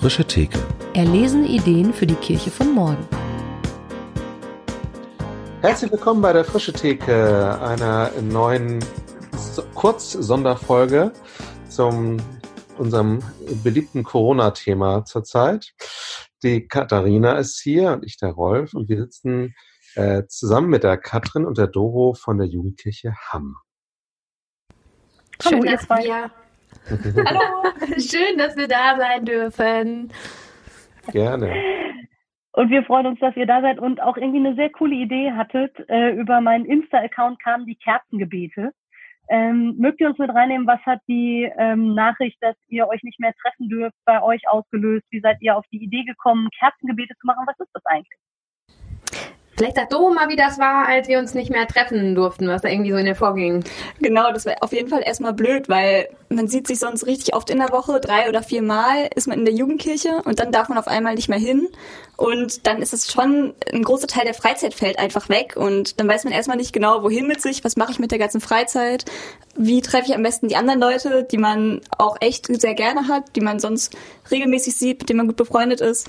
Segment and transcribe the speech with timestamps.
[0.00, 0.58] Frische Theke.
[0.94, 3.06] Erlesen Ideen für die Kirche von morgen.
[5.60, 8.82] Herzlich willkommen bei der Frische Theke, einer neuen
[9.74, 11.12] Kurz-Sonderfolge
[11.68, 12.16] zum
[12.78, 13.18] unserem
[13.62, 15.74] beliebten Corona-Thema zurzeit.
[16.42, 19.54] Die Katharina ist hier und ich der Rolf und wir sitzen
[19.96, 23.56] äh, zusammen mit der Katrin und der Doro von der Jugendkirche Hamm.
[25.42, 26.30] Schön, Hallo, ihr zwei.
[26.90, 30.12] Hallo, schön, dass wir da sein dürfen.
[31.12, 31.54] Gerne.
[32.52, 35.32] Und wir freuen uns, dass ihr da seid und auch irgendwie eine sehr coole Idee
[35.32, 35.72] hattet.
[35.88, 38.72] Äh, über meinen Insta-Account kamen die Kerzengebete.
[39.28, 43.20] Ähm, mögt ihr uns mit reinnehmen, was hat die ähm, Nachricht, dass ihr euch nicht
[43.20, 45.06] mehr treffen dürft, bei euch ausgelöst?
[45.10, 47.46] Wie seid ihr auf die Idee gekommen, Kerzengebete zu machen?
[47.46, 48.18] Was ist das eigentlich?
[49.60, 52.62] Vielleicht sagt Doro mal, wie das war, als wir uns nicht mehr treffen durften, was
[52.62, 53.62] da irgendwie so in dir vorging.
[54.00, 57.50] Genau, das wäre auf jeden Fall erstmal blöd, weil man sieht sich sonst richtig oft
[57.50, 60.70] in der Woche, drei oder vier Mal ist man in der Jugendkirche und dann darf
[60.70, 61.68] man auf einmal nicht mehr hin.
[62.16, 66.08] Und dann ist es schon, ein großer Teil der Freizeit fällt einfach weg und dann
[66.08, 69.04] weiß man erstmal nicht genau, wohin mit sich, was mache ich mit der ganzen Freizeit,
[69.56, 73.36] wie treffe ich am besten die anderen Leute, die man auch echt sehr gerne hat,
[73.36, 73.96] die man sonst
[74.30, 76.08] regelmäßig sieht, mit denen man gut befreundet ist.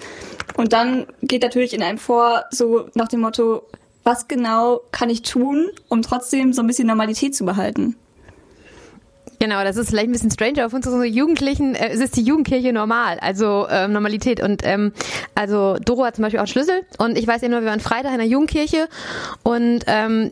[0.56, 3.64] Und dann geht natürlich in einem vor, so nach dem Motto,
[4.04, 7.96] was genau kann ich tun, um trotzdem so ein bisschen Normalität zu behalten?
[9.42, 12.72] Genau, das ist vielleicht ein bisschen strange, auf unsere Jugendlichen äh, es ist die Jugendkirche
[12.74, 14.40] normal, also ähm, Normalität.
[14.40, 14.94] Und ähm,
[15.34, 18.12] also Doro hat zum Beispiel auch Schlüssel und ich weiß ja nur, wir waren Freitag
[18.12, 18.88] in der Jugendkirche
[19.42, 20.30] und ähm,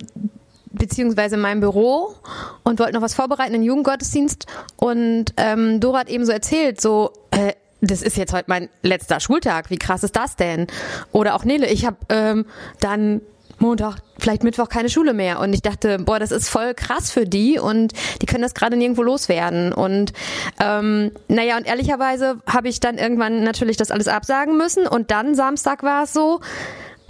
[0.72, 2.16] beziehungsweise in meinem Büro
[2.64, 4.46] und wollten noch was vorbereiten, einen Jugendgottesdienst
[4.76, 9.20] und ähm, Doro hat eben so erzählt, so äh, das ist jetzt heute mein letzter
[9.20, 10.68] Schultag, wie krass ist das denn?
[11.12, 12.46] Oder auch Nele, ich habe ähm,
[12.82, 13.22] dann
[13.60, 15.40] Montag, vielleicht Mittwoch keine Schule mehr.
[15.40, 18.78] Und ich dachte, boah, das ist voll krass für die und die können das gerade
[18.78, 19.74] nirgendwo loswerden.
[19.74, 20.14] Und
[20.60, 24.88] ähm, naja, und ehrlicherweise habe ich dann irgendwann natürlich das alles absagen müssen.
[24.88, 26.40] Und dann Samstag war es so,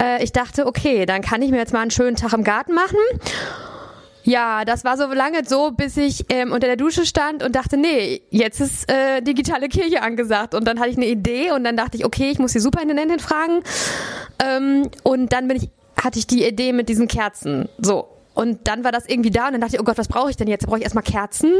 [0.00, 2.74] äh, ich dachte, okay, dann kann ich mir jetzt mal einen schönen Tag im Garten
[2.74, 2.98] machen.
[4.22, 7.76] Ja, das war so lange so, bis ich ähm, unter der Dusche stand und dachte,
[7.76, 10.54] nee, jetzt ist äh, digitale Kirche angesagt.
[10.54, 13.18] Und dann hatte ich eine Idee und dann dachte ich, okay, ich muss die Superintendentin
[13.18, 13.62] fragen.
[14.44, 15.70] Ähm, und dann bin ich,
[16.00, 17.68] hatte ich die Idee mit diesen Kerzen.
[17.78, 18.08] So.
[18.34, 20.36] Und dann war das irgendwie da und dann dachte ich, oh Gott, was brauche ich
[20.36, 20.66] denn jetzt?
[20.66, 21.52] Brauche ich erstmal Kerzen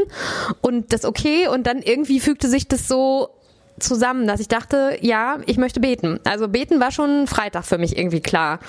[0.61, 1.47] und das okay.
[1.47, 3.29] Und dann irgendwie fügte sich das so
[3.81, 6.19] zusammen, dass ich dachte, ja, ich möchte beten.
[6.23, 8.59] Also beten war schon Freitag für mich irgendwie klar.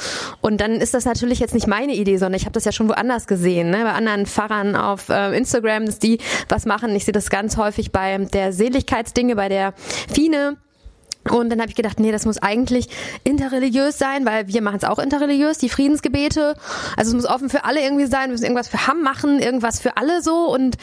[0.41, 2.89] Und dann ist das natürlich jetzt nicht meine Idee, sondern ich habe das ja schon
[2.89, 3.85] woanders gesehen, ne?
[3.85, 6.19] bei anderen Pfarrern auf äh, Instagram, dass die
[6.49, 6.95] was machen.
[6.95, 9.75] Ich sehe das ganz häufig bei der Seligkeitsdinge, bei der
[10.13, 10.57] Fine
[11.33, 12.89] und dann habe ich gedacht, nee, das muss eigentlich
[13.25, 16.55] interreligiös sein, weil wir machen es auch interreligiös, die Friedensgebete.
[16.97, 19.81] Also es muss offen für alle irgendwie sein, wir müssen irgendwas für Hamm machen, irgendwas
[19.81, 20.53] für alle so.
[20.53, 20.77] Und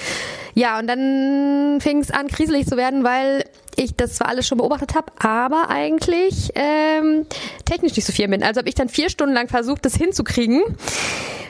[0.56, 3.46] ja, und dann fing es an, kriselig zu werden, weil
[3.76, 7.26] ich das zwar alles schon beobachtet habe, aber eigentlich ähm,
[7.66, 8.44] technisch nicht so viel bin.
[8.44, 10.64] Also habe ich dann vier Stunden lang versucht, das hinzukriegen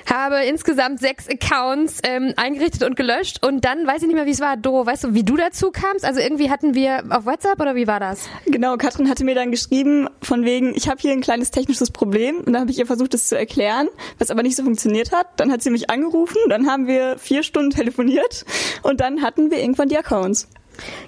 [0.09, 4.31] habe insgesamt sechs Accounts ähm, eingerichtet und gelöscht und dann weiß ich nicht mehr, wie
[4.31, 4.57] es war.
[4.57, 6.05] Do, weißt du, wie du dazu kamst?
[6.05, 8.27] Also irgendwie hatten wir auf WhatsApp oder wie war das?
[8.45, 12.37] Genau, Katrin hatte mir dann geschrieben, von wegen, ich habe hier ein kleines technisches Problem
[12.37, 13.87] und dann habe ich ihr versucht, das zu erklären,
[14.17, 15.27] was aber nicht so funktioniert hat.
[15.37, 18.45] Dann hat sie mich angerufen, dann haben wir vier Stunden telefoniert
[18.83, 20.47] und dann hatten wir irgendwann die Accounts.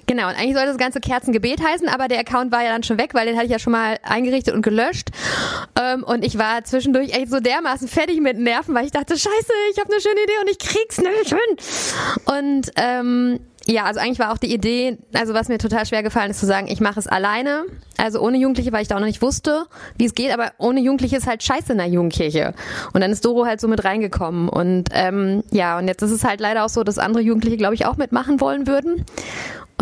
[0.06, 2.98] Genau, und eigentlich sollte das ganze Kerzengebet heißen, aber der Account war ja dann schon
[2.98, 5.10] weg, weil den hatte ich ja schon mal eingerichtet und gelöscht.
[5.80, 9.52] Ähm, und ich war zwischendurch echt so dermaßen fertig mit Nerven, weil ich dachte, scheiße,
[9.72, 12.36] ich habe eine schöne Idee und ich krieg's nicht hin.
[12.36, 16.30] Und ähm, ja, also eigentlich war auch die Idee, also was mir total schwer gefallen
[16.30, 17.64] ist zu sagen, ich mache es alleine,
[17.96, 19.66] also ohne Jugendliche, weil ich da auch noch nicht wusste,
[19.96, 22.54] wie es geht, aber ohne Jugendliche ist halt scheiße in der Jugendkirche.
[22.92, 26.24] Und dann ist Doro halt so mit reingekommen und ähm, ja, und jetzt ist es
[26.24, 29.04] halt leider auch so, dass andere Jugendliche, glaube ich, auch mitmachen wollen würden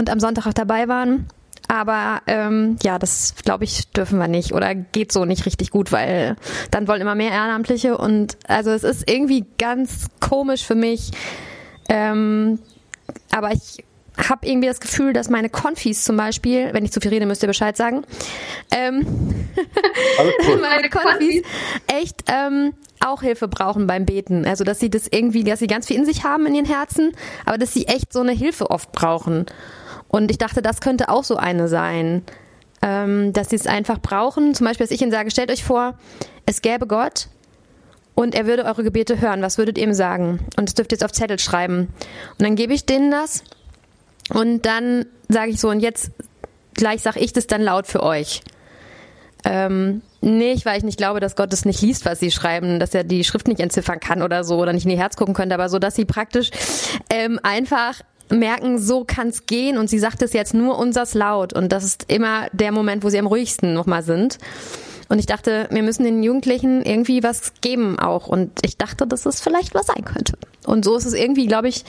[0.00, 1.28] und am Sonntag auch dabei waren.
[1.68, 5.92] Aber ähm, ja, das glaube ich dürfen wir nicht oder geht so nicht richtig gut,
[5.92, 6.34] weil
[6.72, 11.12] dann wollen immer mehr Ehrenamtliche und also es ist irgendwie ganz komisch für mich.
[11.88, 12.58] Ähm,
[13.30, 13.84] aber ich
[14.16, 17.42] habe irgendwie das Gefühl, dass meine Konfis zum Beispiel, wenn ich zu viel rede, müsst
[17.42, 18.03] ihr Bescheid sagen,
[18.72, 19.06] ähm,
[20.60, 21.42] meine Konfis
[21.86, 24.44] echt ähm, auch Hilfe brauchen beim Beten.
[24.44, 27.12] Also dass sie das irgendwie, dass sie ganz viel in sich haben in ihren Herzen,
[27.44, 29.46] aber dass sie echt so eine Hilfe oft brauchen.
[30.10, 32.22] Und ich dachte, das könnte auch so eine sein.
[32.83, 34.54] Ähm, dass sie es einfach brauchen.
[34.54, 35.98] Zum Beispiel, dass ich ihnen sage, stellt euch vor,
[36.47, 37.28] es gäbe Gott
[38.15, 39.42] und er würde eure Gebete hören.
[39.42, 40.41] Was würdet ihr ihm sagen?
[40.57, 41.89] Und das dürft ihr jetzt auf Zettel schreiben.
[42.39, 43.45] Und dann gebe ich denen das
[44.33, 46.10] und dann sage ich so, und jetzt
[46.74, 48.41] gleich sage ich das dann laut für euch.
[49.45, 52.95] Ähm, nicht, weil ich nicht glaube, dass Gott es nicht liest, was sie schreiben, dass
[52.95, 55.54] er die Schrift nicht entziffern kann oder so oder nicht in ihr Herz gucken könnte,
[55.54, 56.51] aber so, dass sie praktisch
[57.09, 61.72] ähm, einfach merken, so kann's gehen und sie sagt es jetzt nur unsers laut und
[61.72, 64.38] das ist immer der Moment, wo sie am ruhigsten nochmal sind.
[65.10, 68.28] Und ich dachte, wir müssen den Jugendlichen irgendwie was geben auch.
[68.28, 70.34] Und ich dachte, dass es vielleicht was sein könnte.
[70.65, 71.84] Und so ist es irgendwie, glaube ich,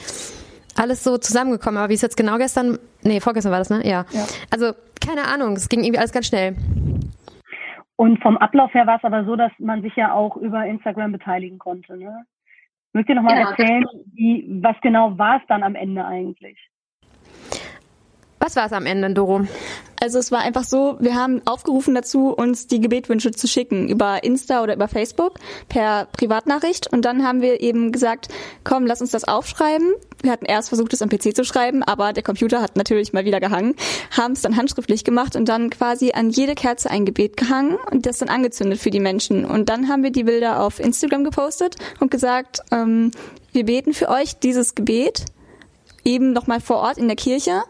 [0.76, 1.78] alles so zusammengekommen.
[1.78, 3.86] Aber wie es jetzt genau gestern, nee, vorgestern war das, ne?
[3.86, 4.06] Ja.
[4.10, 4.24] ja.
[4.50, 6.56] Also, keine Ahnung, es ging irgendwie alles ganz schnell.
[7.94, 11.12] Und vom Ablauf her war es aber so, dass man sich ja auch über Instagram
[11.12, 12.24] beteiligen konnte, ne?
[12.92, 13.50] Mögt ihr nochmal genau.
[13.50, 16.58] erzählen, wie, was genau war es dann am Ende eigentlich?
[18.42, 19.46] Was war es am Ende, Doro?
[20.00, 24.24] Also es war einfach so, wir haben aufgerufen dazu, uns die Gebetwünsche zu schicken über
[24.24, 25.34] Insta oder über Facebook
[25.68, 26.92] per Privatnachricht.
[26.92, 28.26] Und dann haben wir eben gesagt,
[28.64, 29.92] komm, lass uns das aufschreiben.
[30.22, 33.24] Wir hatten erst versucht, es am PC zu schreiben, aber der Computer hat natürlich mal
[33.24, 33.76] wieder gehangen,
[34.10, 38.06] haben es dann handschriftlich gemacht und dann quasi an jede Kerze ein Gebet gehangen und
[38.06, 39.44] das dann angezündet für die Menschen.
[39.44, 43.12] Und dann haben wir die Bilder auf Instagram gepostet und gesagt, ähm,
[43.52, 45.26] wir beten für euch dieses Gebet
[46.04, 47.62] eben nochmal vor Ort in der Kirche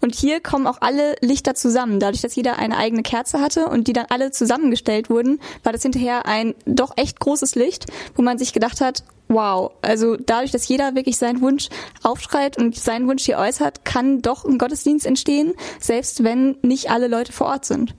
[0.00, 2.00] und hier kommen auch alle Lichter zusammen.
[2.00, 5.82] Dadurch, dass jeder eine eigene Kerze hatte und die dann alle zusammengestellt wurden, war das
[5.82, 10.66] hinterher ein doch echt großes Licht, wo man sich gedacht hat, wow, also dadurch, dass
[10.66, 11.68] jeder wirklich seinen Wunsch
[12.02, 17.08] aufschreit und seinen Wunsch hier äußert, kann doch ein Gottesdienst entstehen, selbst wenn nicht alle
[17.08, 17.94] Leute vor Ort sind.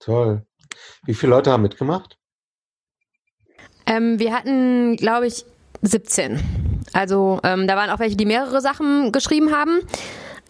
[0.00, 0.42] Toll.
[1.04, 2.16] Wie viele Leute haben mitgemacht?
[3.86, 5.44] Ähm, wir hatten, glaube ich,
[5.82, 6.40] 17.
[6.92, 9.80] Also ähm, da waren auch welche, die mehrere Sachen geschrieben haben.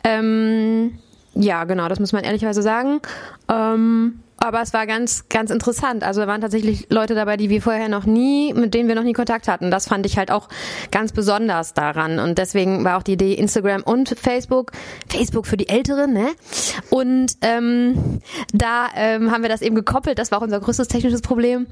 [0.05, 0.99] Ähm,
[1.35, 3.01] ja, genau, das muss man ehrlicherweise sagen.
[3.49, 6.05] Ähm, aber es war ganz, ganz interessant.
[6.05, 9.03] Also da waren tatsächlich Leute dabei, die wir vorher noch nie, mit denen wir noch
[9.03, 9.71] nie Kontakt hatten.
[9.71, 10.51] Das fand ich halt auch
[10.91, 12.19] ganz besonders daran.
[12.19, 14.73] Und deswegen war auch die Idee Instagram und Facebook.
[15.09, 16.29] Facebook für die Älteren, ne?
[16.91, 18.21] Und ähm,
[18.53, 20.19] da ähm, haben wir das eben gekoppelt.
[20.19, 21.67] Das war auch unser größtes technisches Problem.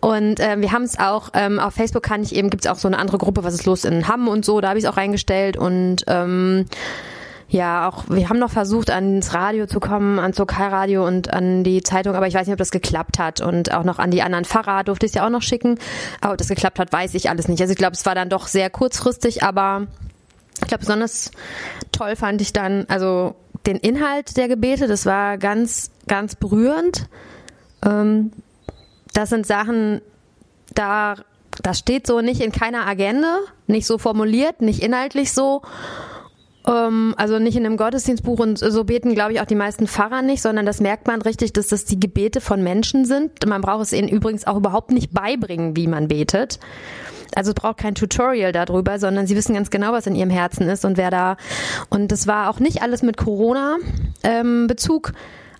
[0.00, 2.88] Und ähm, wir haben es auch ähm, auf Facebook kann ich eben gibt's auch so
[2.88, 4.60] eine andere Gruppe, was ist los in Hamm und so.
[4.60, 6.66] Da habe ich es auch reingestellt und ähm,
[7.48, 11.80] ja, auch wir haben noch versucht, ans Radio zu kommen, ans Lokalradio und an die
[11.82, 13.40] Zeitung, aber ich weiß nicht, ob das geklappt hat.
[13.40, 15.78] Und auch noch an die anderen Pfarrer durfte ich es ja auch noch schicken.
[16.20, 17.60] Aber ob das geklappt hat, weiß ich alles nicht.
[17.60, 19.86] Also ich glaube, es war dann doch sehr kurzfristig, aber
[20.60, 21.30] ich glaube, besonders
[21.92, 27.08] toll fand ich dann, also den Inhalt der Gebete, das war ganz, ganz berührend.
[27.84, 28.32] Ähm,
[29.12, 30.00] das sind Sachen,
[30.74, 31.14] da,
[31.62, 33.38] das steht so nicht in keiner Agenda,
[33.68, 35.62] nicht so formuliert, nicht inhaltlich so.
[36.66, 40.22] Ähm, also nicht in einem Gottesdienstbuch und so beten, glaube ich, auch die meisten Pfarrer
[40.22, 43.46] nicht, sondern das merkt man richtig, dass das die Gebete von Menschen sind.
[43.46, 46.58] Man braucht es ihnen übrigens auch überhaupt nicht beibringen, wie man betet.
[47.34, 50.68] Also es braucht kein Tutorial darüber, sondern sie wissen ganz genau, was in ihrem Herzen
[50.68, 51.36] ist und wer da.
[51.90, 55.08] Und das war auch nicht alles mit Corona-Bezug.
[55.08, 55.14] Ähm,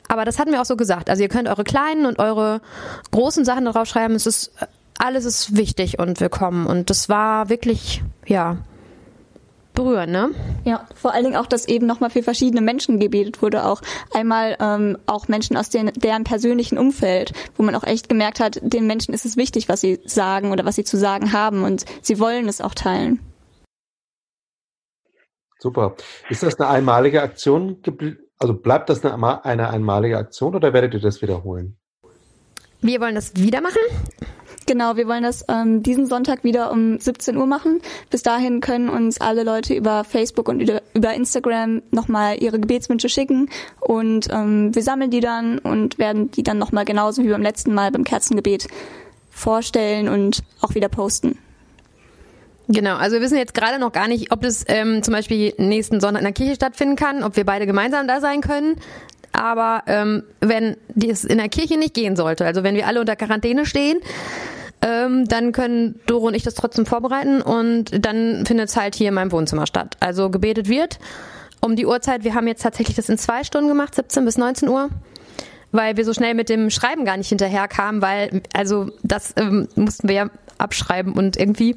[0.09, 1.11] aber das hatten wir auch so gesagt.
[1.11, 2.61] Also ihr könnt eure kleinen und eure
[3.11, 4.15] großen Sachen darauf schreiben.
[4.15, 4.53] Es ist
[4.99, 6.67] alles ist wichtig und willkommen.
[6.67, 8.57] Und das war wirklich, ja,
[9.77, 10.31] berühren, ne?
[10.65, 13.81] Ja, vor allen Dingen auch, dass eben nochmal für verschiedene Menschen gebetet wurde, auch
[14.13, 18.59] einmal ähm, auch Menschen aus den, deren persönlichen Umfeld, wo man auch echt gemerkt hat,
[18.61, 21.85] den Menschen ist es wichtig, was sie sagen oder was sie zu sagen haben und
[22.03, 23.21] sie wollen es auch teilen.
[25.59, 25.95] Super.
[26.29, 27.83] Ist das eine einmalige Aktion?
[28.39, 31.79] Also bleibt das eine, eine einmalige Aktion oder werdet ihr das wiederholen?
[32.81, 33.81] Wir wollen das wieder machen.
[34.67, 37.81] Genau, wir wollen das ähm, diesen Sonntag wieder um 17 Uhr machen.
[38.11, 40.61] Bis dahin können uns alle Leute über Facebook und
[40.93, 43.49] über Instagram nochmal ihre Gebetswünsche schicken
[43.79, 47.75] und ähm, wir sammeln die dann und werden die dann nochmal genauso wie beim letzten
[47.75, 48.67] Mal beim Kerzengebet
[49.31, 51.39] vorstellen und auch wieder posten.
[52.69, 56.01] Genau, also wir wissen jetzt gerade noch gar nicht, ob das ähm, zum Beispiel nächsten
[56.01, 58.81] Sonntag in der Kirche stattfinden kann, ob wir beide gemeinsam da sein können.
[59.31, 63.17] Aber ähm, wenn es in der Kirche nicht gehen sollte, also wenn wir alle unter
[63.17, 64.01] Quarantäne stehen,
[64.83, 69.09] ähm, dann können Doro und ich das trotzdem vorbereiten und dann findet es halt hier
[69.09, 69.97] in meinem Wohnzimmer statt.
[70.01, 70.99] Also gebetet wird
[71.61, 72.23] um die Uhrzeit.
[72.23, 74.91] Wir haben jetzt tatsächlich das in zwei Stunden gemacht, 17 bis 19 Uhr
[75.73, 80.09] weil wir so schnell mit dem Schreiben gar nicht hinterherkamen, weil also das ähm, mussten
[80.09, 81.77] wir ja abschreiben und irgendwie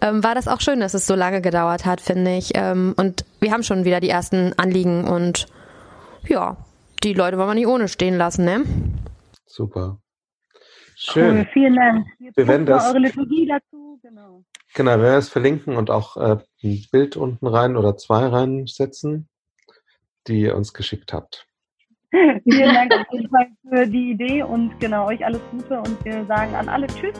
[0.00, 2.52] ähm, war das auch schön, dass es so lange gedauert hat, finde ich.
[2.54, 5.46] Ähm, und wir haben schon wieder die ersten Anliegen und
[6.26, 6.56] ja,
[7.04, 8.62] die Leute wollen wir nicht ohne stehen lassen, ne?
[9.46, 9.98] Super.
[11.00, 11.36] Schön.
[11.36, 12.06] Cool, vielen Dank.
[12.18, 14.42] Jetzt wir werden das, eure Liturgie dazu, genau.
[14.74, 19.28] Genau, wir werden es verlinken und auch äh, ein Bild unten rein oder zwei reinsetzen,
[20.26, 21.46] die ihr uns geschickt habt.
[22.10, 26.26] Vielen Dank auf jeden Fall für die Idee und genau euch alles Gute und wir
[26.26, 27.14] sagen an alle Tschüss.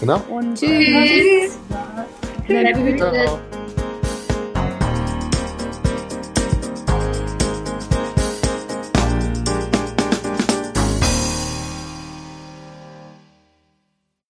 [0.00, 0.20] Genau.
[0.28, 1.60] Und tschüss.
[2.48, 2.98] Äh, tschüss.
[2.98, 3.61] tschüss.